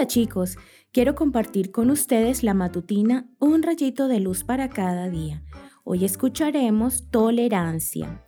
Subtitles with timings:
[0.00, 0.56] Hola chicos,
[0.92, 5.42] quiero compartir con ustedes la matutina Un rayito de luz para cada día.
[5.84, 8.24] Hoy escucharemos tolerancia.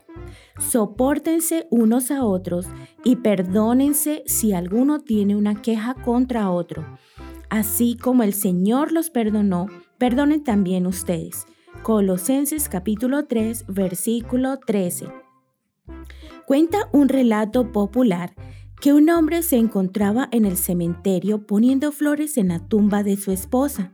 [0.58, 2.66] Sopórtense unos a otros
[3.04, 6.84] y perdónense si alguno tiene una queja contra otro.
[7.48, 9.64] Así como el Señor los perdonó,
[9.96, 11.46] perdonen también ustedes.
[11.82, 15.06] Colosenses capítulo 3, versículo 13.
[16.44, 18.34] Cuenta un relato popular
[18.82, 23.30] que un hombre se encontraba en el cementerio poniendo flores en la tumba de su
[23.30, 23.92] esposa,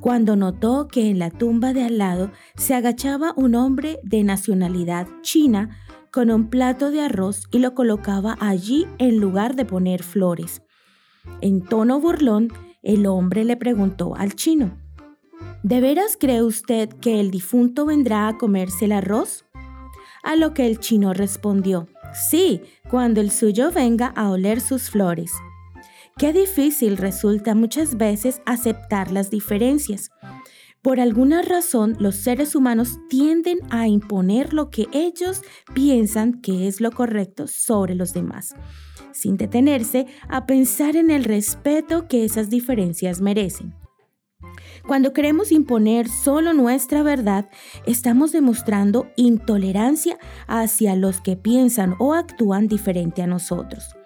[0.00, 5.06] cuando notó que en la tumba de al lado se agachaba un hombre de nacionalidad
[5.22, 5.78] china
[6.10, 10.62] con un plato de arroz y lo colocaba allí en lugar de poner flores.
[11.40, 12.48] En tono burlón,
[12.82, 14.76] el hombre le preguntó al chino,
[15.62, 19.44] ¿De veras cree usted que el difunto vendrá a comerse el arroz?
[20.24, 25.32] A lo que el chino respondió, Sí, cuando el suyo venga a oler sus flores.
[26.16, 30.12] Qué difícil resulta muchas veces aceptar las diferencias.
[30.80, 36.80] Por alguna razón, los seres humanos tienden a imponer lo que ellos piensan que es
[36.80, 38.54] lo correcto sobre los demás,
[39.12, 43.74] sin detenerse a pensar en el respeto que esas diferencias merecen.
[44.86, 47.48] Cuando queremos imponer solo nuestra verdad,
[47.86, 53.96] estamos demostrando intolerancia hacia los que piensan o actúan diferente a nosotros.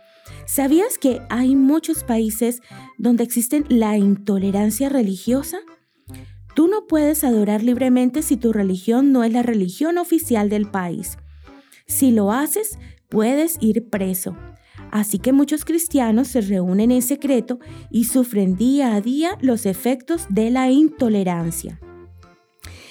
[0.47, 2.63] ¿Sabías que hay muchos países
[2.97, 5.59] donde existe la intolerancia religiosa?
[6.55, 11.19] Tú no puedes adorar libremente si tu religión no es la religión oficial del país.
[11.87, 14.37] Si lo haces, puedes ir preso.
[14.91, 17.59] Así que muchos cristianos se reúnen en secreto
[17.91, 21.81] y sufren día a día los efectos de la intolerancia.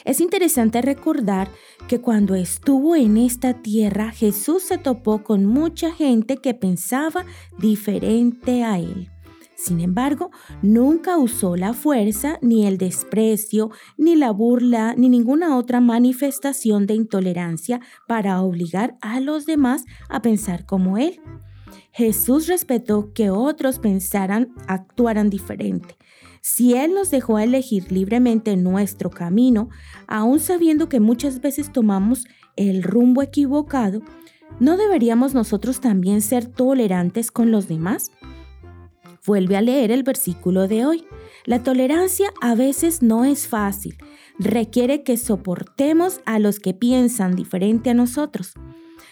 [0.05, 1.49] Es interesante recordar
[1.89, 7.25] que cuando estuvo en esta tierra Jesús se topó con mucha gente que pensaba
[7.57, 9.09] diferente a él.
[9.57, 10.29] Sin embargo,
[10.61, 16.93] nunca usó la fuerza, ni el desprecio, ni la burla, ni ninguna otra manifestación de
[16.93, 21.19] intolerancia para obligar a los demás a pensar como él.
[21.91, 25.97] Jesús respetó que otros pensaran, actuaran diferente.
[26.41, 29.69] Si Él nos dejó elegir libremente nuestro camino,
[30.07, 34.01] aun sabiendo que muchas veces tomamos el rumbo equivocado,
[34.59, 38.11] ¿no deberíamos nosotros también ser tolerantes con los demás?
[39.25, 41.05] Vuelve a leer el versículo de hoy.
[41.45, 43.97] La tolerancia a veces no es fácil,
[44.39, 48.53] requiere que soportemos a los que piensan diferente a nosotros.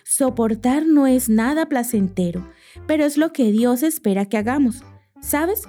[0.08, 2.48] Soportar no es nada placentero,
[2.86, 4.84] pero es lo que Dios espera que hagamos.
[5.20, 5.64] ¿Sabes?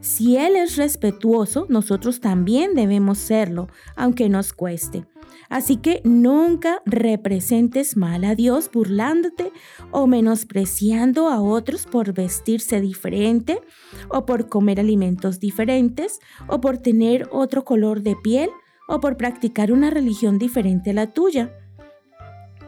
[0.00, 5.04] Si Él es respetuoso, nosotros también debemos serlo, aunque nos cueste.
[5.50, 9.52] Así que nunca representes mal a Dios burlándote
[9.90, 13.60] o menospreciando a otros por vestirse diferente
[14.08, 18.48] o por comer alimentos diferentes o por tener otro color de piel
[18.88, 21.63] o por practicar una religión diferente a la tuya.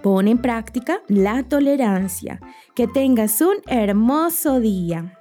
[0.06, 2.38] Pon en práctica la tolerancia.
[2.76, 5.15] Que tengas un hermoso día.